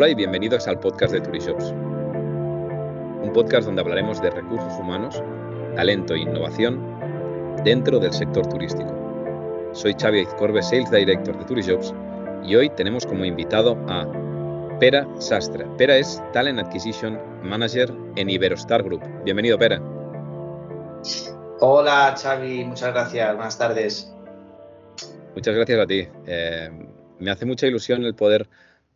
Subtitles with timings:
[0.00, 1.74] Hola y bienvenidos al podcast de Turishops.
[3.22, 5.22] Un podcast donde hablaremos de recursos humanos,
[5.76, 6.80] talento e innovación
[7.64, 9.70] dentro del sector turístico.
[9.74, 11.92] Soy Xavi Izcorbe, Sales Director de Turishops
[12.42, 14.08] y hoy tenemos como invitado a
[14.80, 15.66] Pera Sastre.
[15.76, 19.02] Pera es Talent Acquisition Manager en Iberostar Group.
[19.24, 19.82] Bienvenido, Pera.
[21.60, 22.64] Hola, Xavi.
[22.64, 23.34] Muchas gracias.
[23.36, 24.10] Buenas tardes.
[25.34, 26.08] Muchas gracias a ti.
[26.26, 26.70] Eh,
[27.18, 28.48] me hace mucha ilusión el poder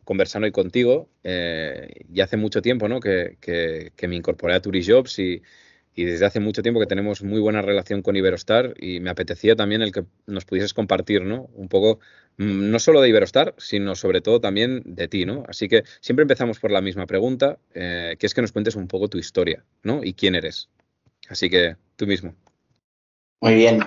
[0.05, 1.09] conversar hoy contigo.
[1.23, 2.99] Eh, y hace mucho tiempo ¿no?
[2.99, 3.37] que,
[4.07, 5.41] me incorporé a Turijobs y,
[5.95, 9.55] y desde hace mucho tiempo que tenemos muy buena relación con Iberostar y me apetecía
[9.55, 11.49] también el que nos pudieses compartir ¿no?
[11.53, 11.99] un poco,
[12.37, 15.25] mm, no solo de Iberostar, sino sobre todo también de ti.
[15.25, 15.43] ¿no?
[15.47, 18.87] Así que siempre empezamos por la misma pregunta, eh, que es que nos cuentes un
[18.87, 20.03] poco tu historia ¿no?
[20.03, 20.69] y quién eres.
[21.27, 22.35] Así que tú mismo.
[23.41, 23.79] Muy bien.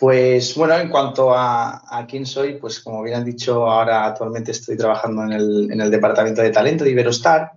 [0.00, 4.74] Pues bueno, en cuanto a, quién soy, pues como bien han dicho, ahora actualmente estoy
[4.74, 7.52] trabajando en el, departamento de talento de Iberostar.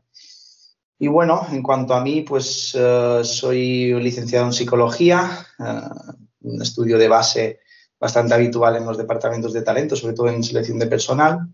[1.00, 5.88] Y bueno, en cuanto a mí, pues eh, soy licenciado en psicología, eh,
[6.42, 7.60] un estudio de base
[7.98, 11.48] bastante habitual en los departamentos de talento, sobre todo en selección de personal.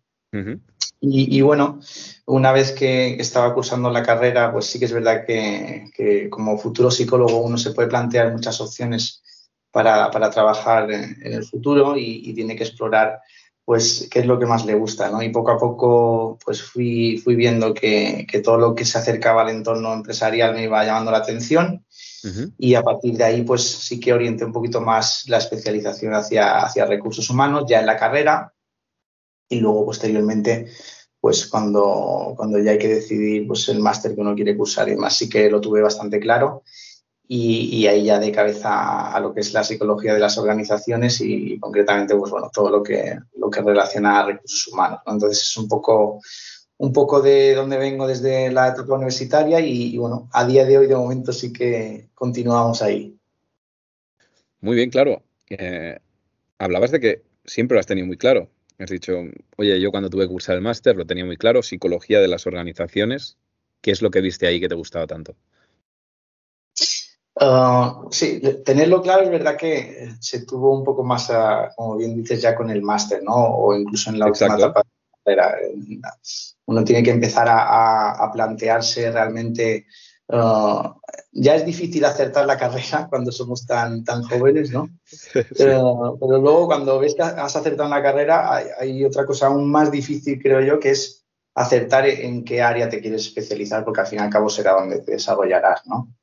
[0.99, 1.81] y, bueno,
[2.25, 6.89] una vez que estaba cursando la carrera, pues sí que es verdad que como futuro
[6.89, 9.21] psicólogo uno se puede plantear muchas opciones
[9.71, 13.19] para, para trabajar en, el futuro y, tiene que explorar
[13.65, 15.21] pues qué es lo que más le gusta, ¿no?
[15.21, 19.43] Y poco a poco pues fui, fui viendo que, que todo lo que se acercaba
[19.43, 21.85] al entorno empresarial me iba llamando la atención.
[22.57, 26.59] Y a partir de ahí pues sí que orienté un poquito más la especialización hacia,
[26.59, 28.53] hacia recursos humanos ya en la carrera.
[29.47, 30.71] Y luego posteriormente
[31.21, 34.91] pues cuando, cuando ya hay que decidir pues el máster que uno quiere cursar y
[34.91, 36.63] demás sí que lo tuve bastante claro
[37.31, 41.59] y, ahí ya de cabeza a lo que es la psicología de las organizaciones y,
[41.59, 45.67] concretamente pues bueno todo lo que lo que relaciona a recursos humanos entonces es un
[45.67, 46.19] poco
[46.77, 50.87] un poco de dónde vengo desde la etapa universitaria y, bueno a día de hoy
[50.87, 53.15] de momento sí que continuamos ahí.
[54.61, 55.21] Muy bien claro.
[55.49, 55.99] Eh,
[56.57, 58.49] hablabas de que siempre lo has tenido muy claro.
[58.79, 59.13] Has dicho
[59.57, 62.47] oye yo cuando tuve que cursar el máster lo tenía muy claro psicología de las
[62.47, 63.37] organizaciones
[63.81, 65.35] qué es lo que viste ahí que te gustaba tanto
[67.41, 71.31] Ah, sí, tenerlo claro es verdad que se tuvo un poco más,
[71.75, 73.33] como bien dices, ya con el máster, ¿no?
[73.33, 74.83] O incluso en la última etapa
[75.25, 75.55] de la
[76.65, 79.85] Uno tiene que empezar a, plantearse realmente.
[80.31, 80.95] Ah,
[81.31, 84.89] ya es difícil acertar la carrera cuando somos tan, tan jóvenes, ¿no?
[85.57, 89.91] Pero, luego cuando ves que has acertado en la carrera, hay, otra cosa aún más
[89.91, 94.19] difícil, creo yo, que es acertar en qué área te quieres especializar, porque al fin
[94.19, 96.13] y al cabo será donde te desarrollarás, ¿no?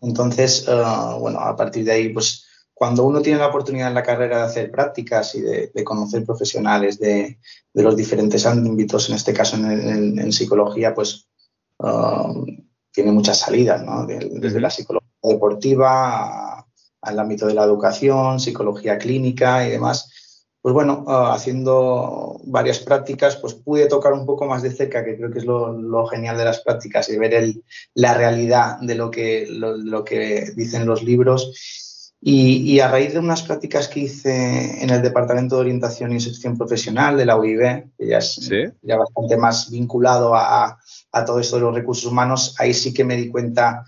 [0.00, 0.84] Entonces, eh,
[1.18, 4.44] bueno, a partir de ahí, pues cuando uno tiene la oportunidad en la carrera de
[4.44, 7.38] hacer prácticas y de, conocer profesionales de,
[7.72, 11.26] los diferentes ámbitos, en este caso en, psicología, pues
[11.82, 14.06] eh, tiene muchas salidas, ¿no?
[14.06, 16.66] desde la psicología deportiva
[17.00, 20.10] al ámbito de la educación, psicología clínica y demás
[20.66, 25.16] pues bueno, ah, haciendo varias prácticas, pues pude tocar un poco más de cerca, que
[25.16, 27.62] creo que es lo, genial de las prácticas, y ver el,
[27.94, 32.12] la realidad de lo que, lo, que dicen los libros.
[32.20, 36.58] Y, a raíz de unas prácticas que hice en el Departamento de Orientación y Inserción
[36.58, 38.50] Profesional de la UIB, que ya es
[38.82, 40.80] ya bastante más vinculado a,
[41.12, 43.84] a todo esto de los recursos humanos, ahí sí que me di cuenta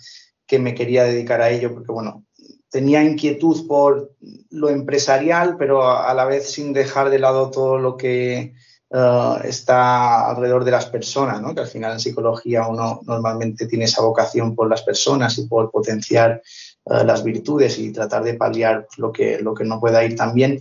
[0.46, 2.24] que me quería dedicar a ello, porque bueno,
[2.70, 4.12] tenía inquietud por
[4.50, 8.54] lo empresarial, pero a la vez sin dejar de lado todo lo que
[8.90, 11.54] eh, está alrededor de las personas, ¿no?
[11.54, 15.70] que al final en psicología uno normalmente tiene esa vocación por las personas y por
[15.70, 16.42] potenciar
[16.86, 20.32] eh, las virtudes y tratar de paliar lo, que, lo que no pueda ir tan
[20.32, 20.58] bien.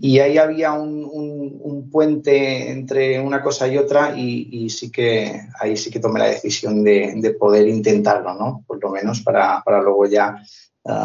[0.00, 5.90] Y ahí había un, puente entre una cosa y otra y, sí que ahí sí
[5.90, 8.64] que tomé la decisión de, poder intentarlo, ¿no?
[8.66, 10.36] Por lo menos para, para luego ya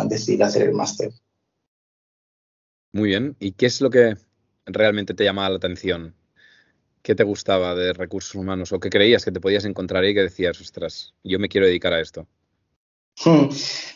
[0.06, 1.12] decidir hacer el máster.
[2.94, 3.36] Muy bien.
[3.40, 4.18] ¿Y qué es lo que
[4.66, 6.16] realmente te llamaba la atención?
[7.02, 10.22] ¿Qué te gustaba de recursos humanos o qué creías que te podías encontrar ahí que
[10.22, 12.28] decías, ostras, yo me quiero dedicar a esto?
[13.26, 13.50] Hmm.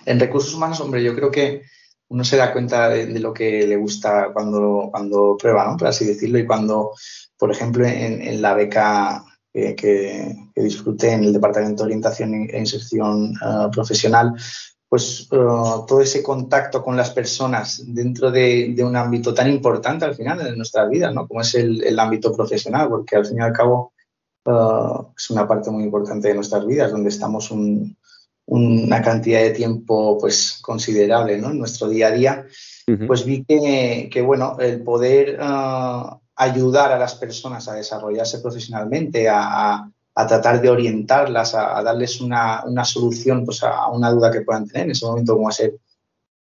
[0.06, 1.62] En recursos humanos, hombre, yo creo que
[2.10, 5.78] uno se da cuenta de, lo que le gusta cuando, cuando prueba, ¿no?
[5.78, 6.92] Por así decirlo, y cuando,
[7.38, 9.24] por ejemplo, en, la beca
[9.54, 14.34] que, disfruté en el Departamento de Orientación e Inserción eh, Profesional,
[14.90, 20.16] pues eh, todo ese contacto con las personas dentro de, un ámbito tan importante al
[20.16, 21.28] final de nuestra vida, ¿no?
[21.28, 23.94] Como es el, ámbito profesional, porque al fin y al cabo
[24.46, 27.52] eh, es una parte muy importante de nuestras vidas, donde estamos
[28.46, 31.52] una cantidad de tiempo pues considerable, ¿no?
[31.52, 32.46] En nuestro día a día,
[33.06, 36.04] pues vi que, bueno, el poder eh,
[36.38, 39.92] ayudar a las personas a desarrollarse profesionalmente, a,
[40.26, 44.92] tratar de orientarlas, a, darles una, solución pues, a una duda que puedan tener en
[44.92, 45.76] ese momento, como a ser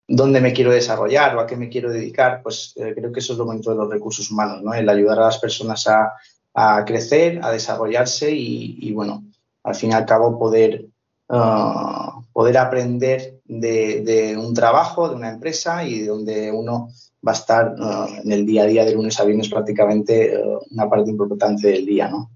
[0.06, 3.32] dónde me quiero desarrollar o a qué me quiero dedicar, pues eh, creo que eso
[3.32, 4.72] es lo bonito de los recursos humanos, ¿no?
[4.72, 9.22] El ayudar a las personas a, crecer, a desarrollarse y, bueno,
[9.62, 10.86] al fin y al cabo poder,
[11.28, 16.88] uh, poder aprender de, un trabajo, de una empresa y donde uno
[17.26, 20.58] va a estar uh, en el día a día de lunes a viernes prácticamente uh,
[20.72, 22.30] una parte importante del día, ¿no?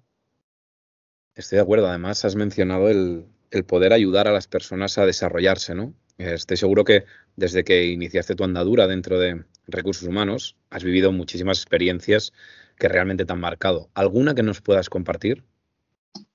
[1.35, 1.89] Estoy de acuerdo.
[1.89, 3.27] Además, has mencionado el,
[3.67, 5.95] poder ayudar a las personas a desarrollarse, ¿no?
[6.19, 7.05] Estoy seguro que
[7.37, 12.33] desde que iniciaste tu andadura dentro de recursos humanos, has vivido muchísimas experiencias
[12.79, 13.91] que realmente te han marcado.
[13.95, 15.45] ¿Alguna que nos puedas compartir?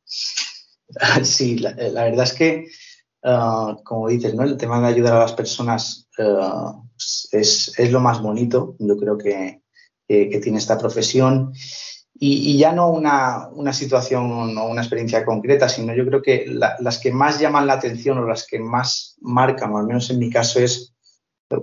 [1.21, 2.67] Sí, la, verdad es que,
[3.21, 4.43] ah, como dices, ¿no?
[4.43, 6.81] el tema de ayudar a las personas ah,
[7.33, 9.61] es, lo más bonito, yo creo que,
[10.07, 11.51] que tiene esta profesión.
[12.19, 17.11] Y, ya no una, situación o una experiencia concreta, sino yo creo que las que
[17.11, 20.59] más llaman la atención o las que más marcan, o al menos en mi caso,
[20.59, 20.95] es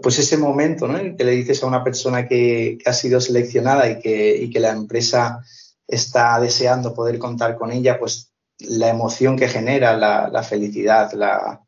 [0.03, 0.97] pues ese momento ¿no?
[0.97, 4.71] en que le dices a una persona que, ha sido seleccionada y que, que, la
[4.71, 5.41] empresa
[5.89, 11.61] está deseando poder contar con ella, pues la emoción que genera, la, felicidad, la,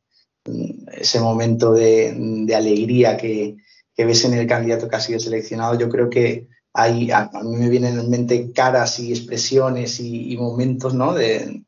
[0.93, 3.57] ese momento de, alegría que
[3.97, 7.71] ves en el candidato que ha sido seleccionado, yo creo que hay, a, mí me
[7.71, 11.15] vienen en mente caras y expresiones y, momentos ¿no?
[11.15, 11.65] de,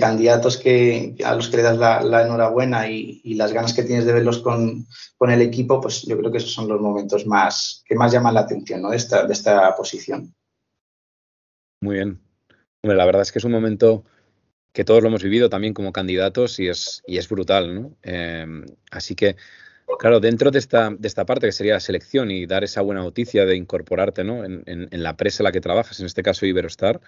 [0.00, 4.14] candidatos que, a los que le das la, enhorabuena y, las ganas que tienes de
[4.14, 4.86] verlos con,
[5.20, 8.40] el equipo, pues yo creo que esos son los momentos más que más llaman la
[8.40, 8.90] atención ¿no?
[8.90, 10.34] de, esta, de esta posición.
[11.82, 12.20] Muy bien.
[12.82, 14.04] la verdad es que es un momento
[14.72, 17.96] que todos lo hemos vivido también como candidatos y es, y es brutal, ¿no?
[18.02, 18.46] Eh,
[18.90, 19.36] así que
[19.98, 23.02] Claro, dentro de esta, de esta parte que sería la selección y dar esa buena
[23.02, 24.44] noticia de incorporarte ¿no?
[24.44, 27.00] en, la empresa en la que trabajas, en este caso Iberostar,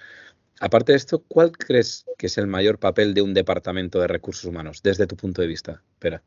[0.60, 4.44] aparte de esto, ¿cuál crees que es el mayor papel de un departamento de recursos
[4.44, 5.82] humanos desde tu punto de vista?
[5.92, 6.22] Espera.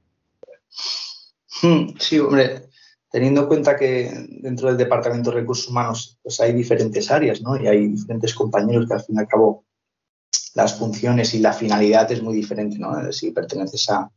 [1.62, 2.70] Hmm, sí, hombre,
[3.12, 4.12] teniendo en cuenta que
[4.42, 7.62] dentro del departamento de recursos humanos pues hay diferentes áreas ¿no?
[7.62, 9.66] y hay diferentes compañeros que al fin y al cabo
[10.56, 12.78] las funciones y la finalidad es muy diferente.
[12.78, 13.12] ¿no?
[13.12, 14.10] Si perteneces a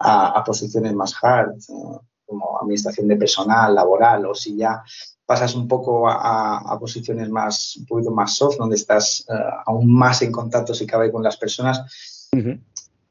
[0.00, 4.82] a, posiciones más hard, eh, como administración de personal, laboral, o si ya
[5.26, 9.32] pasas un poco a, posiciones más, un poquito más soft, donde estás eh,
[9.66, 12.28] aún más en contacto, si cabe, con las personas.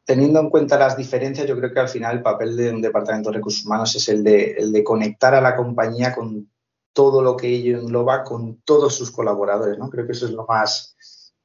[0.04, 3.30] Teniendo en cuenta las diferencias, yo creo que al final el papel de un departamento
[3.30, 6.50] de recursos humanos es el de, el de conectar a la compañía con
[6.94, 9.78] todo lo que ello engloba, con todos sus colaboradores.
[9.78, 9.90] ¿no?
[9.90, 10.96] Creo que eso es lo más,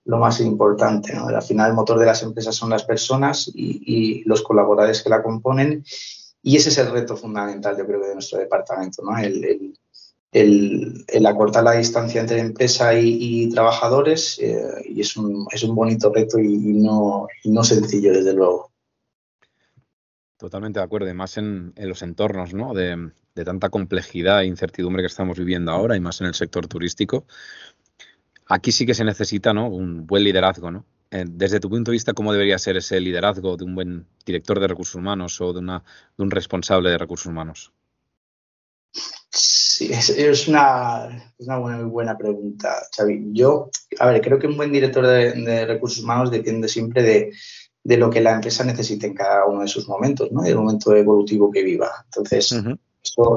[0.04, 1.14] lo más importante.
[1.14, 1.28] ¿no?
[1.28, 5.22] Al final, el motor de las empresas son las personas y, los colaboradores que la
[5.22, 5.84] componen.
[6.42, 9.16] Y ese es el reto fundamental, yo creo, de nuestro departamento, ¿no?
[9.18, 9.76] el,
[11.26, 14.38] acortar la distancia entre empresa y, trabajadores.
[14.40, 18.70] Eh, y es un, es un, bonito reto y, no, no sencillo, desde luego.
[20.36, 22.74] Totalmente de acuerdo, y más en, los entornos ¿no?
[22.74, 23.10] de,
[23.44, 27.24] tanta complejidad e incertidumbre que estamos viviendo ahora, y más en el sector turístico
[28.46, 29.68] aquí sí que se necesita ¿no?
[29.68, 30.70] un buen liderazgo.
[30.70, 30.84] ¿no?
[31.10, 34.60] Eh, desde tu punto de vista, ¿cómo debería ser ese liderazgo de un buen director
[34.60, 35.84] de recursos humanos o de, una,
[36.16, 37.72] de un responsable de recursos humanos?
[39.30, 43.30] Sí, es, una, una buena, muy buena pregunta, Xavi.
[43.32, 47.32] Yo, a ver, creo que un buen director de, recursos humanos depende siempre de,
[47.82, 50.46] de, lo que la empresa necesite en cada uno de sus momentos, ¿no?
[50.46, 51.90] Y el momento evolutivo que viva.
[52.04, 52.56] Entonces,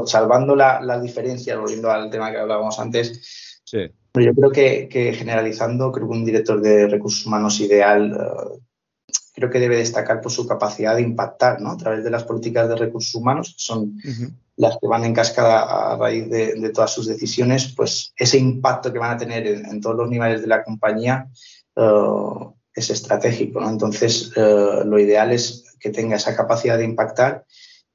[0.06, 5.92] salvando la, la diferencia, volviendo al tema que hablábamos antes, sí yo creo que, generalizando,
[5.92, 8.60] creo que un director de recursos humanos ideal eh,
[9.34, 11.72] creo que debe destacar por su capacidad de impactar ¿no?
[11.72, 13.98] a través de las políticas de recursos humanos, que son
[14.56, 19.00] las que van en cascada a raíz de, todas sus decisiones, pues ese impacto que
[19.00, 21.28] van a tener en, todos los niveles de la compañía
[21.76, 23.62] eh, es estratégico.
[23.62, 23.70] ¿no?
[23.70, 27.46] Entonces, eh, lo ideal es que tenga esa capacidad de impactar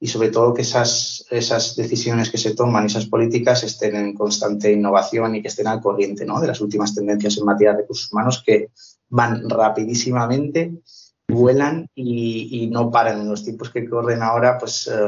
[0.02, 4.72] y sobre todo que esas, esas decisiones que se toman, esas políticas estén en constante
[4.72, 6.40] innovación y que estén al corriente ¿no?
[6.40, 8.70] de las últimas tendencias en materia de recursos humanos que
[9.10, 10.82] van rapidísimamente,
[11.28, 13.20] vuelan y, no paran.
[13.20, 14.98] En los tiempos que corren ahora, pues eh,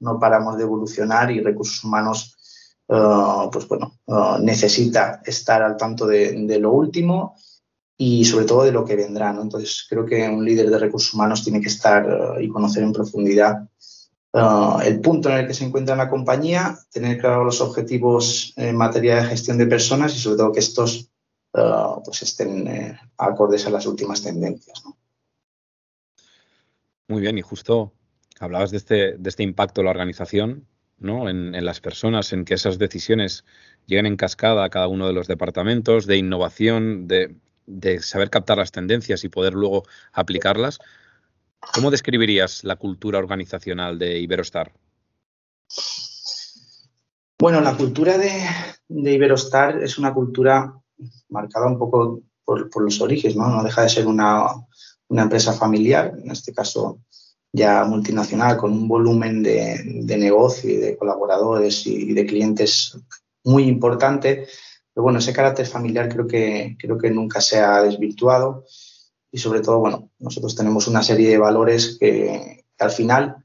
[0.00, 2.36] no paramos de evolucionar y recursos humanos,
[2.88, 7.36] eh, pues bueno, eh, necesita estar al tanto de, de, lo último
[7.96, 9.30] y sobre todo de lo que vendrá.
[9.40, 13.68] Entonces, creo que un líder de recursos humanos tiene que estar y conocer en profundidad
[14.38, 18.76] Ah, el punto en el que se encuentra la compañía, tener claros los objetivos en
[18.76, 21.10] materia de gestión de personas y sobre todo que estos
[21.54, 24.82] ah, pues estén eh, acordes a las últimas tendencias.
[27.08, 27.94] Muy bien, y justo
[28.38, 30.66] hablabas de este, de este impacto en la organización
[30.98, 31.30] ¿no?
[31.30, 33.46] en, las personas, en que esas decisiones
[33.86, 38.58] lleguen en cascada a cada uno de los departamentos, de innovación, de, de saber captar
[38.58, 40.78] las tendencias y poder luego aplicarlas.
[41.72, 44.72] ¿Cómo describirías la cultura organizacional de Iberostar?
[47.38, 48.40] Bueno, la cultura de,
[48.88, 50.72] Iberostar es una cultura
[51.28, 53.48] marcada un poco por, los orígenes, ¿no?
[53.48, 54.48] No deja de ser una,
[55.10, 57.00] empresa familiar, en este caso
[57.52, 62.98] ya multinacional, con un volumen de, negocio y de colaboradores y de clientes
[63.44, 64.46] muy importante.
[64.94, 68.64] Pero bueno, ese carácter familiar creo que, creo que nunca se ha desvirtuado
[69.30, 73.36] y sobre todo, bueno, nosotros tenemos una serie de valores que, al final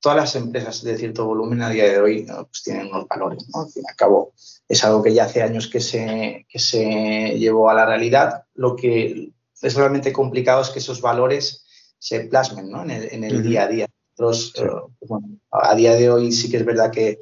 [0.00, 3.62] todas las empresas de cierto volumen a día de hoy pues tienen unos valores, ¿no?
[3.62, 4.32] Al fin y al cabo
[4.66, 8.44] es algo que ya hace años que se, que se llevó a la realidad.
[8.54, 11.66] Lo que es realmente complicado es que esos valores
[11.98, 12.82] se plasmen ¿no?
[12.82, 13.86] en el, en el día a día.
[14.16, 17.20] Nosotros, eh, pues bueno, a día de hoy sí que es verdad que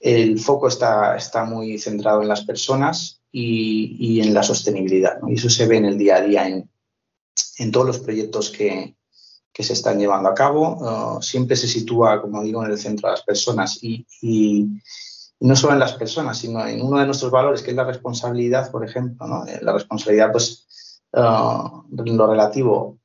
[0.00, 5.18] el foco está, está muy centrado en las personas y, y en la sostenibilidad.
[5.20, 5.30] ¿no?
[5.30, 6.68] Y eso se ve en el día a día en,
[7.58, 8.96] en todos los proyectos que,
[9.52, 11.16] que se están llevando a cabo.
[11.18, 14.68] Uh, siempre se sitúa, como digo, en el centro de las personas y, y,
[15.40, 18.70] no solo en las personas, sino en uno de nuestros valores, que es la responsabilidad,
[18.70, 19.26] por ejemplo.
[19.26, 19.46] ¿no?
[19.46, 22.98] Eh, la responsabilidad, pues, uh, lo relativo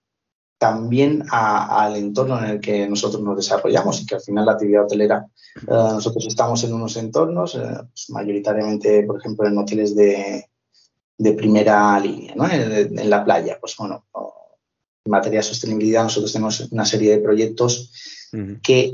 [0.60, 4.86] también al entorno en el que nosotros nos desarrollamos y que al final la actividad
[4.86, 5.28] hotelera,
[5.68, 10.48] uh, nosotros estamos en unos entornos, pues, mayoritariamente, por ejemplo, en hoteles de,
[11.18, 12.50] de primera línea, ¿no?
[12.50, 13.58] en, en, la playa.
[13.60, 14.06] Pues bueno,
[15.06, 17.92] en materia de sostenibilidad, nosotros tenemos una serie de proyectos
[18.62, 18.94] que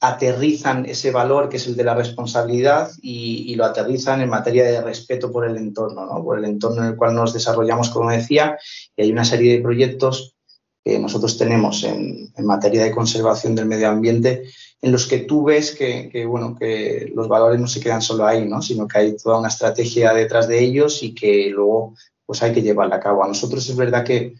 [0.00, 4.80] aterrizan ese valor que es el de la responsabilidad y, lo aterrizan en materia de
[4.80, 6.24] respeto por el entorno, ¿no?
[6.24, 8.58] por el entorno en el cual nos desarrollamos, como decía,
[8.96, 10.36] y hay una serie de proyectos
[10.82, 14.44] que nosotros tenemos en, materia de conservación del medio ambiente
[14.82, 18.46] en los que tú ves que, bueno, que los valores no se quedan solo ahí,
[18.46, 18.62] ¿no?
[18.62, 21.94] sino que hay toda una estrategia detrás de ellos y que luego
[22.24, 23.22] pues hay que llevarla a cabo.
[23.24, 24.34] A nosotros es verdad que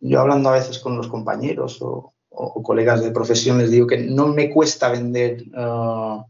[0.00, 2.12] yo hablando a veces con los compañeros o,
[2.62, 6.22] colegas de profesión les digo que no me cuesta vender uh,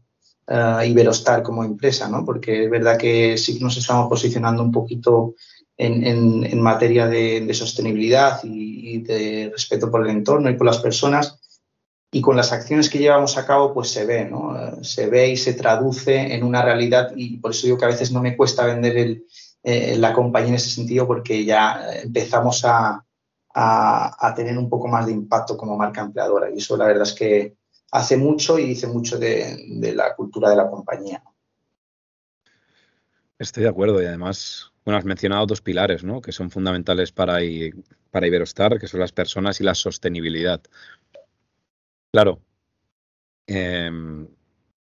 [0.49, 2.25] uh, Iberostar como empresa, ¿no?
[2.25, 5.35] Porque es verdad que sí nos estamos posicionando un poquito
[5.77, 11.39] en, materia de, sostenibilidad y, de respeto por el entorno y por las personas.
[12.13, 14.83] Y con las acciones que llevamos a cabo, pues se ve, ¿no?
[14.83, 18.11] Se ve y se traduce en una realidad y por eso digo que a veces
[18.11, 19.23] no me cuesta vender
[19.63, 23.05] eh, la compañía en ese sentido porque ya empezamos a,
[24.35, 27.57] tener un poco más de impacto como marca empleadora y eso la verdad es que
[27.91, 31.23] hace mucho y dice mucho de, la cultura de la compañía.
[33.39, 36.21] Estoy de acuerdo y además, bueno, has mencionado dos pilares, ¿no?
[36.21, 37.39] Que son fundamentales para,
[38.11, 40.61] para Iberostar, que son las personas y la sostenibilidad.
[42.13, 42.43] Claro,
[43.47, 44.27] em,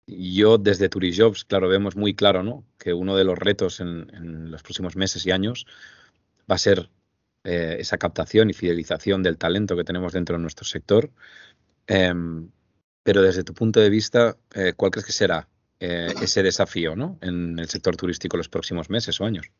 [0.06, 2.64] yo desde Turijobs, claro, vemos muy claro ¿no?
[2.78, 5.66] que uno de los retos en, los próximos meses y años
[6.50, 6.90] va a ser
[7.44, 11.10] eh, esa captación y fidelización del talento que tenemos dentro de nuestro sector.
[11.86, 12.50] Em,
[13.02, 15.48] pero desde tu punto de vista, eh, ¿cuál crees que será
[15.80, 17.18] eh, ese desafío ¿no?
[17.20, 19.50] en el sector turístico los próximos meses o años?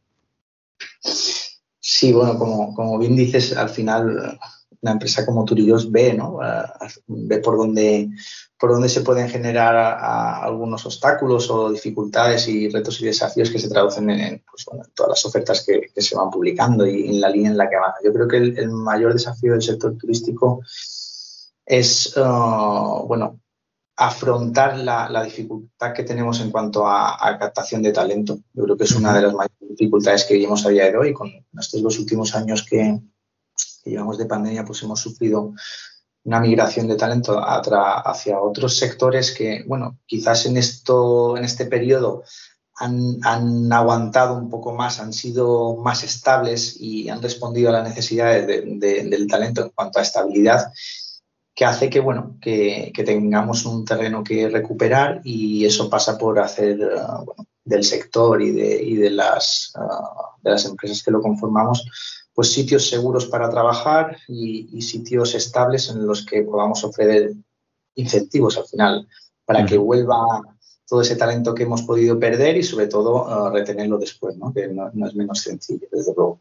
[1.80, 4.38] Sí, bueno, como, como bien dices, al final
[4.80, 6.38] una empresa como Turillos ve, ¿no?
[7.06, 8.10] ve por dónde,
[8.58, 13.68] por dónde se pueden generar algunos obstáculos o dificultades y retos y desafíos que se
[13.68, 17.56] traducen en, pues, todas las ofertas que, se van publicando y en la línea en
[17.56, 17.92] la que van.
[18.04, 20.62] Yo creo que el, mayor desafío del sector turístico
[21.64, 23.40] es, uh, bueno,
[23.96, 28.38] afrontar la, dificultad que tenemos en cuanto a, captación de talento.
[28.52, 31.12] Yo creo que es una de las mayores dificultades que vivimos a día de hoy
[31.12, 32.98] con estos dos últimos años que,
[33.82, 35.52] que llevamos de pandemia, pues hemos sufrido
[36.24, 42.22] una migración de talento hacia otros sectores que, bueno, quizás en, esto, en este periodo
[42.76, 48.46] han, aguantado un poco más, han sido más estables y han respondido a las necesidades
[48.46, 50.72] del talento en cuanto a estabilidad,
[51.54, 56.78] que hace que, bueno, que, tengamos un terreno que recuperar y eso pasa por hacer
[56.80, 61.84] uh, del sector y de, y de, las, uh, de las empresas que lo conformamos
[62.34, 67.32] pues sitios seguros para trabajar y, sitios estables en los que podamos ofrecer
[67.94, 69.08] incentivos al final
[69.44, 70.40] para que vuelva
[70.86, 74.52] todo ese talento que hemos podido perder y sobre todo uh, retenerlo después, ¿no?
[74.52, 76.40] que no, es menos sencillo, desde luego.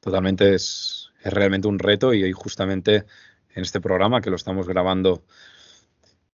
[0.00, 3.04] Totalmente, es, es, realmente un reto y hoy justamente
[3.54, 5.22] en este programa que lo estamos grabando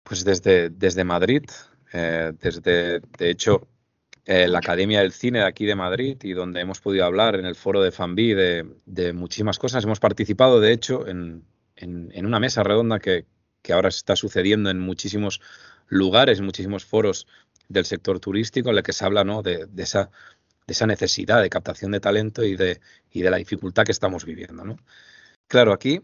[0.02, 1.44] pues desde, desde Madrid,
[1.92, 3.68] eh, desde, de hecho,
[4.24, 7.44] eh, la Academia del Cine de aquí de Madrid y donde hemos podido hablar en
[7.44, 9.82] el foro de Fanbi de, de muchísimas cosas.
[9.84, 11.44] Hemos participado, de hecho, en,
[12.24, 13.26] una mesa redonda que,
[13.72, 15.40] ahora está sucediendo en muchísimos
[15.88, 17.26] lugares, muchísimos foros
[17.68, 19.42] del sector turístico en los que se habla ¿no?
[19.42, 20.10] de, esa,
[20.66, 24.24] de esa necesidad de captación de talento y de, y de la dificultad que estamos
[24.24, 24.64] viviendo.
[24.64, 24.76] ¿no?
[25.48, 26.00] Claro, aquí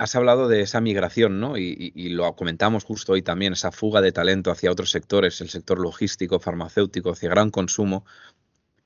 [0.00, 1.58] has hablado de esa migración, ¿no?
[1.58, 5.78] Y, lo comentamos justo hoy también, esa fuga de talento hacia otros sectores, el sector
[5.78, 8.06] logístico, farmacéutico, hacia gran consumo.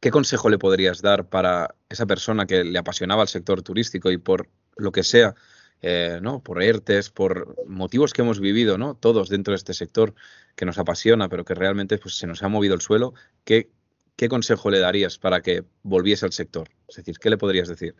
[0.00, 4.18] ¿Qué consejo le podrías dar para esa persona que le apasionaba el sector turístico y
[4.18, 5.37] por lo que sea,
[5.83, 6.42] eh, ¿no?
[6.42, 8.97] Por ERTES, por motivos que hemos vivido, ¿no?
[8.97, 10.16] Todos dentro de este sector
[10.56, 13.14] que nos apasiona, pero que realmente pues, se nos ha movido el suelo.
[13.44, 13.71] ¿Qué,
[14.16, 16.71] ¿Qué consejo le darías para que volviese al sector?
[16.88, 17.94] Es decir, ¿qué le podrías decir?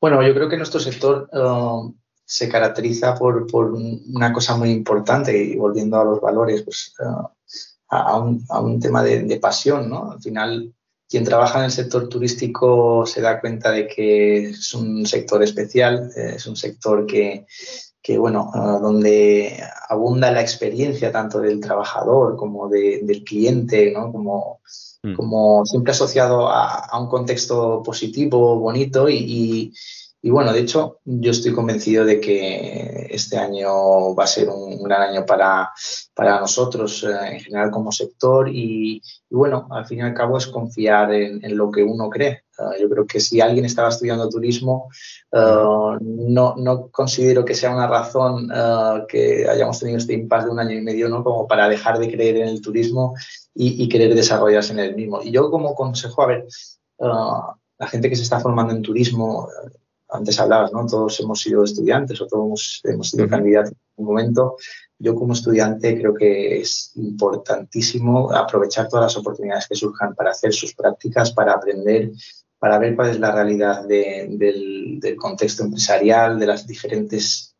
[0.00, 5.56] Bueno, yo creo que nuestro sector uh, se caracteriza por, una cosa muy importante y
[5.56, 7.28] volviendo a los valores, pues uh,
[7.88, 10.12] a, un, tema de, pasión, ¿no?
[10.12, 10.72] Al final,
[11.08, 16.10] quien trabaja en el sector turístico se da cuenta de que es un sector especial,
[16.14, 17.46] es un sector que,
[18.18, 24.10] bueno, uh, donde abunda la experiencia tanto del trabajador como del cliente, ¿no?
[24.10, 24.60] Como,
[25.02, 25.14] Mm.
[25.14, 29.72] como siempre asociado a, un contexto positivo, bonito y,
[30.22, 35.02] bueno, de hecho yo estoy convencido de que este año va a ser un, gran
[35.02, 35.70] año para,
[36.14, 40.46] para nosotros eh, en general como sector y, bueno, al fin y al cabo es
[40.46, 42.42] confiar en, lo que uno cree.
[42.60, 44.90] Eh, yo creo que si alguien estaba estudiando turismo,
[45.32, 48.50] eh, no, no, considero que sea una razón
[49.08, 51.24] que hayamos tenido este impasse de un año y medio ¿no?
[51.24, 53.14] como para dejar de creer en el turismo
[53.54, 55.20] y, querer desarrollarse en el mismo.
[55.22, 56.46] Y yo como consejo, a ver,
[56.98, 59.48] uh, la gente que se está formando en turismo,
[60.10, 60.86] antes hablabas, ¿no?
[60.86, 64.56] Todos hemos sido estudiantes o todos hemos, sido candidatos en un momento.
[64.98, 70.52] Yo como estudiante creo que es importantísimo aprovechar todas las oportunidades que surjan para hacer
[70.52, 72.12] sus prácticas, para aprender,
[72.60, 77.56] para ver cuál es la realidad del, contexto empresarial, de las diferentes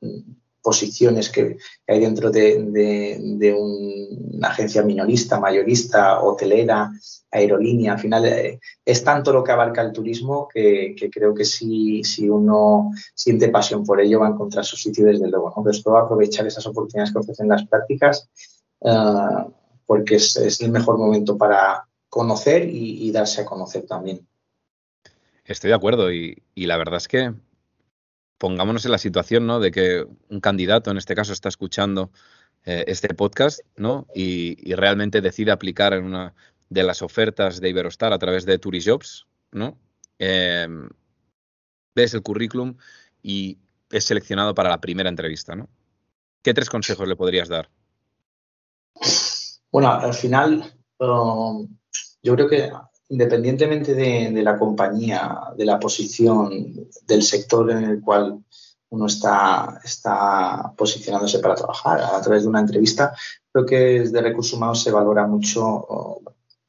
[0.63, 1.57] posiciones que
[1.89, 6.93] hay dentro de, una agencia minorista, mayorista, hotelera,
[7.31, 7.95] aerolínea.
[7.95, 12.91] Al final eh, es tanto lo que abarca el turismo que, creo que si, uno
[13.15, 15.53] siente pasión por ello va a encontrar su sitio desde luego.
[15.57, 15.65] ¿no?
[15.65, 18.29] Pero aprovechar esas oportunidades que ofrecen las prácticas
[18.83, 19.45] eh,
[19.87, 24.27] porque es, el mejor momento para conocer y, darse a conocer también.
[25.45, 27.33] Estoy de acuerdo y la verdad es que
[28.41, 29.61] pongámonos en la situación, ¿no?
[29.61, 32.11] De que un candidato, en este caso, está escuchando
[32.65, 34.07] eh, este podcast, ¿no?
[34.15, 36.35] Y, realmente decide aplicar en una
[36.71, 39.79] de las ofertas de Iberostar a través de Turijobs, ¿no?
[40.19, 40.89] Em,
[41.95, 42.79] ves el currículum
[43.23, 43.59] y
[43.91, 45.69] es seleccionado para la primera entrevista, ¿no?
[46.43, 47.69] ¿Qué tres consejos le podrías dar?
[49.71, 50.65] Bueno, al final,
[50.99, 51.69] um,
[52.23, 52.71] yo creo que
[53.11, 58.39] independientemente de, la compañía, de la posición, del sector en el cual
[58.91, 63.15] uno está, está posicionándose para trabajar a través de una entrevista,
[63.53, 66.21] creo que desde recursos humanos se valora mucho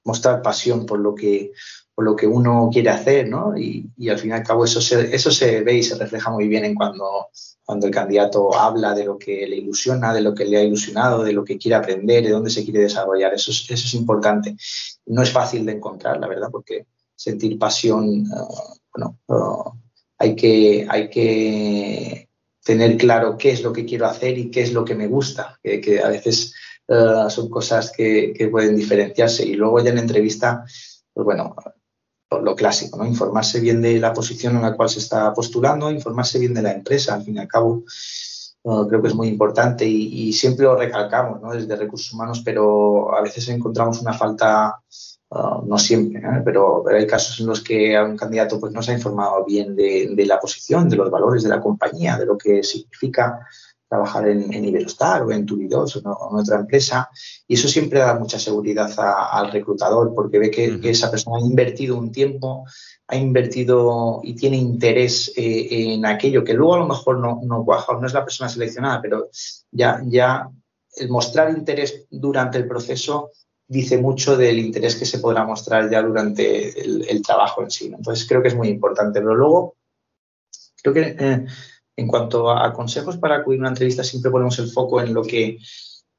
[0.04, 1.52] mostrar pasión por lo que,
[1.94, 3.58] por lo que uno quiere hacer, ¿no?
[3.58, 6.48] Y, al fin y al cabo eso se, eso se ve y se refleja muy
[6.48, 7.28] bien en cuando,
[7.64, 11.24] cuando el candidato habla de lo que le ilusiona, de lo que le ha ilusionado,
[11.24, 13.34] de lo que quiere aprender, de dónde se quiere desarrollar.
[13.34, 14.56] Eso es, eso es importante.
[15.06, 16.86] No es fácil de encontrar, la verdad, porque
[17.16, 19.80] sentir pasión, eh, bueno, eh,
[20.18, 22.30] hay, que, hay que
[22.64, 25.60] tener claro qué es lo que quiero hacer y qué es lo que me gusta,
[25.64, 26.54] que, a veces
[26.91, 29.45] eh, son cosas que, que, pueden diferenciarse.
[29.45, 30.65] Y luego ya en entrevista,
[31.13, 31.56] pues bueno,
[32.30, 33.06] lo clásico, ¿no?
[33.06, 36.73] Informarse bien de la posición en la cual se está postulando, informarse bien de la
[36.73, 37.84] empresa, al fin y al cabo,
[38.63, 41.51] creo que es muy importante y, siempre lo recalcamos, ¿no?
[41.51, 44.82] Desde recursos humanos, pero a veces encontramos una falta,
[45.30, 46.41] uh, no siempre, ¿eh?
[46.45, 49.75] pero, hay casos en los que a un candidato pues, no se ha informado bien
[49.75, 53.47] de, de la posición, de los valores de la compañía, de lo que significa
[53.91, 57.10] trabajar en, en Iberostar o en Turidos o, en otra empresa.
[57.45, 61.97] Y eso siempre da mucha seguridad al reclutador porque ve que, esa persona ha invertido
[61.97, 62.65] un tiempo,
[63.08, 67.65] ha invertido y tiene interés eh, en aquello que luego a lo mejor no, no
[67.65, 69.30] cuaja, no es la persona seleccionada, pero
[69.71, 70.49] ya, ya
[70.95, 73.32] el mostrar interés durante el proceso
[73.67, 77.91] dice mucho del interés que se podrá mostrar ya durante el, trabajo en sí.
[77.93, 79.19] Entonces creo que es muy importante.
[79.19, 79.75] Pero luego,
[80.82, 81.45] creo que eh,
[81.95, 85.21] en cuanto a consejos para acudir a una entrevista, siempre ponemos el foco en lo
[85.23, 85.58] que,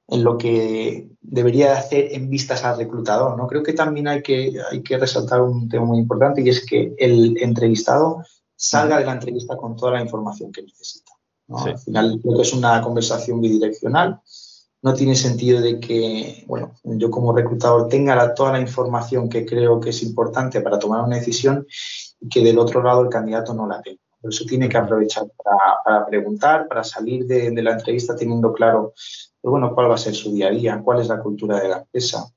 [0.09, 3.37] en lo que debería hacer en vistas al reclutador.
[3.37, 3.47] ¿no?
[3.47, 6.95] Creo que también hay que, hay que resaltar un tema muy importante y es que
[6.99, 8.23] el entrevistado
[8.55, 11.13] salga de la entrevista con toda la información que necesita.
[11.49, 14.21] Al final, creo que es una conversación bidireccional.
[14.83, 19.81] No tiene sentido de que, bueno, yo como reclutador tenga toda la información que creo
[19.81, 21.67] que es importante para tomar una decisión
[22.21, 24.01] y que del otro lado el candidato no la tenga.
[24.23, 25.25] Por eso tiene que aprovechar
[25.85, 30.15] para, preguntar, para salir de, la entrevista teniendo claro, pues bueno, cuál va a ser
[30.15, 32.33] su día a día, cuál es la cultura de la empresa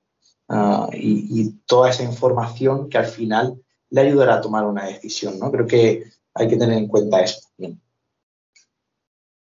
[0.50, 5.52] ah, y, toda esa información que al final le ayudará a tomar una decisión, ¿no?
[5.52, 7.48] Creo que hay que tener en cuenta esto.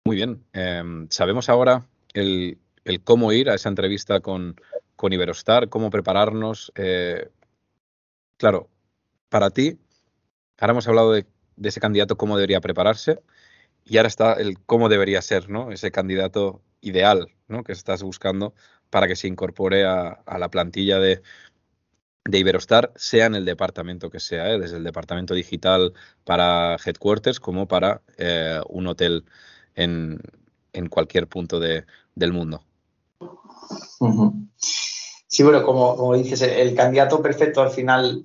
[0.06, 0.42] Muy bien.
[0.54, 2.58] Em, sabemos ahora el,
[3.04, 4.56] cómo ir a esa entrevista con,
[4.96, 6.72] con Iberostar, cómo prepararnos.
[6.74, 7.28] Eh,
[8.38, 8.68] claro,
[9.28, 9.78] para ti,
[10.58, 11.26] ahora hemos hablado de,
[11.62, 13.20] ese candidato, cómo debería prepararse,
[13.84, 15.72] y ahora está el cómo debería ser, ¿no?
[15.72, 17.64] Ese candidato ideal, ¿no?
[17.64, 18.54] Que estás buscando
[18.90, 21.22] para que se incorpore a, la plantilla de,
[22.24, 24.58] de Iberostar, sea en el departamento que sea, ¿eh?
[24.58, 29.24] desde el departamento digital para headquarters como para eh, un hotel
[29.74, 30.20] en,
[30.90, 32.64] cualquier punto del mundo.
[35.26, 38.24] Sí, bueno, como, como, dices, el candidato perfecto al final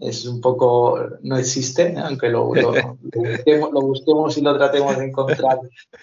[0.00, 5.60] es un poco, no existe, aunque lo, busquemos, y lo tratemos de encontrar.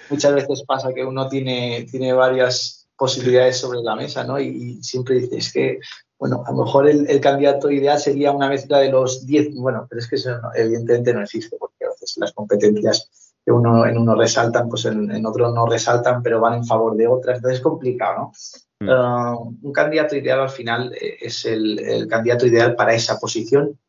[0.09, 4.39] Muchas veces pasa que uno tiene, tiene varias posibilidades sobre la mesa, ¿no?
[4.39, 5.79] Y, siempre dices que,
[6.19, 9.99] bueno, a lo mejor el, candidato ideal sería una mezcla de los 10, bueno, pero
[9.99, 13.09] es que eso evidentemente no existe, porque a veces las competencias
[13.45, 16.95] que uno en uno resaltan, pues en, en otro no resaltan, pero van en favor
[16.95, 18.31] de otras, entonces es complicado, ¿no?
[18.79, 23.79] Uh, un candidato ideal al final eh, es el, candidato ideal para esa posición,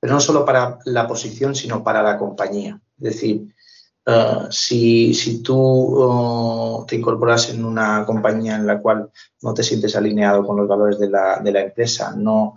[0.00, 2.80] pero no solo para la posición, sino para la compañía.
[2.98, 3.54] Es decir,
[4.06, 9.10] uh, si, tú uh, te incorporas en una compañía en la cual
[9.42, 12.54] no te sientes alineado con los valores de la, empresa, no,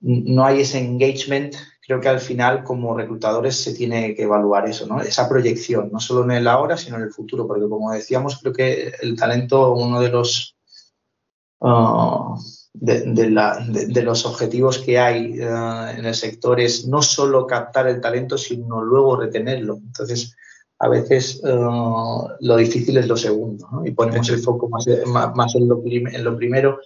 [0.00, 4.86] no hay ese engagement, creo que al final como reclutadores se tiene que evaluar eso,
[4.86, 5.00] ¿no?
[5.00, 8.52] Esa proyección, no solo en el ahora, sino en el futuro, porque como decíamos, creo
[8.52, 10.54] que el talento, uno de los
[11.66, 12.34] Ah,
[12.74, 18.36] de, los objetivos que hay ah, en el sector es no solo captar el talento,
[18.36, 19.76] sino luego retenerlo.
[19.76, 20.36] Entonces,
[20.78, 25.68] a veces ah, lo difícil es lo segundo y ponemos el foco más, más en,
[25.68, 26.80] lo en, lo primero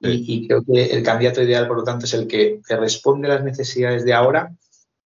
[0.00, 3.34] y, creo que el candidato ideal, por lo tanto, es el que te responde a
[3.34, 4.54] las necesidades de ahora,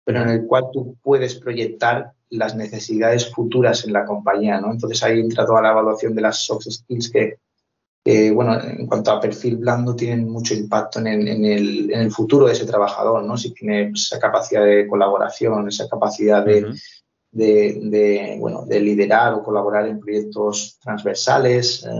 [0.04, 4.60] pero en el cual tú puedes proyectar las necesidades futuras en la compañía.
[4.60, 4.72] ¿no?
[4.72, 7.38] Entonces ahí entra toda la evaluación de las soft skills que,
[8.32, 12.12] bueno, en cuanto a perfil blando, tienen mucho impacto en el, en el, en el
[12.12, 13.36] futuro de ese trabajador, ¿no?
[13.36, 16.72] Si tiene esa capacidad de colaboración, esa capacidad de,
[17.32, 21.90] de, bueno, de liderar o colaborar en proyectos transversales, eh,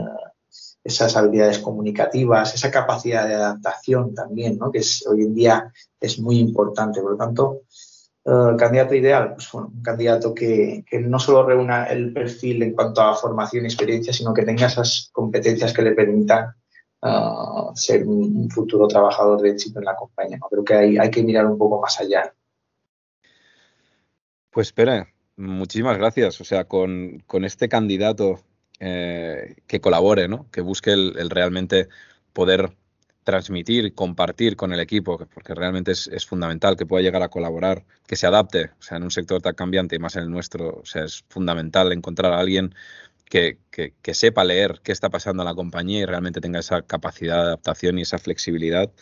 [0.85, 4.71] esas habilidades comunicativas, esa capacidad de adaptación también, ¿no?
[4.71, 7.01] Que es, hoy en día es muy importante.
[7.03, 7.62] Por lo tanto,
[8.27, 13.01] el candidato ideal, pues bueno, un candidato que, no solo reúna el perfil en cuanto
[13.01, 16.53] a formación y experiencia, sino que tenga esas competencias que le permitan
[17.03, 20.39] uh, ser un, futuro trabajador de éxito en la compañía.
[20.51, 22.35] Creo que hay, hay que mirar un poco más allá.
[24.51, 26.41] Pues espera, muchísimas gracias.
[26.41, 28.41] O sea, con, este candidato
[28.81, 30.51] eh, que colabore, ¿no?
[30.51, 31.89] que busque el realmente
[32.33, 32.73] poder
[33.27, 38.15] transmitir, compartir con el equipo, porque realmente es, fundamental que pueda llegar a colaborar, que
[38.15, 40.87] se adapte, o sea, en un sector tan cambiante y más en el nuestro, o
[40.87, 42.73] sea, es fundamental encontrar a alguien
[43.25, 47.35] que, que, sepa leer qué está pasando en la compañía y realmente tenga esa capacidad
[47.39, 48.93] de adaptación y esa flexibilidad.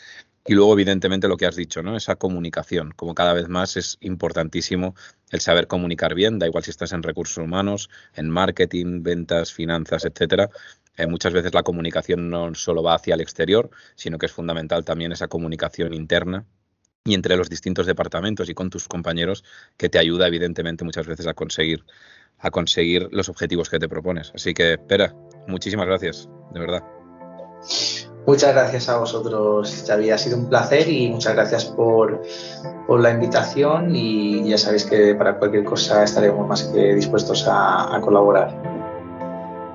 [0.46, 1.94] Y luego, evidentemente, lo que has dicho, ¿no?
[1.96, 4.94] Esa comunicación, como cada vez más es importantísimo
[5.30, 10.04] el saber comunicar bien, da igual si estás en recursos humanos, en marketing, ventas, finanzas,
[10.06, 10.48] etcétera,
[10.96, 14.84] eh, muchas veces la comunicación no solo va hacia el exterior, sino que es fundamental
[14.84, 16.46] también esa comunicación interna
[17.04, 19.44] y entre los distintos departamentos y con tus compañeros
[19.76, 21.84] que te ayuda evidentemente muchas veces a conseguir
[22.38, 24.32] a conseguir los objetivos que te propones.
[24.34, 25.14] Así que, Pera,
[25.46, 26.82] muchísimas gracias, de verdad.
[28.26, 30.10] Muchas gracias a vosotros, Xavi.
[30.10, 32.22] Ha sido un placer y muchas gracias por,
[32.88, 38.83] la invitación y ya sabéis que para cualquier cosa estaremos más que dispuestos a colaborar.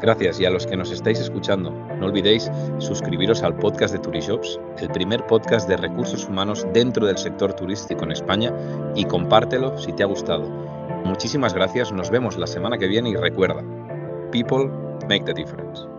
[0.01, 4.57] Gracias y a los que nos estáis escuchando, no olvidéis suscribiros al podcast de Turishops,
[4.79, 8.53] el primer podcast de recursos humanos dentro del sector turístico en España
[8.95, 10.47] y compártelo si te ha gustado.
[11.03, 13.61] Muchísimas gracias, nos vemos la semana que viene y recuerda,
[14.31, 14.69] people
[15.09, 15.98] make the difference.